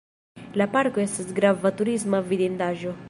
[0.61, 2.95] La parko estas grava turisma vidindaĵo.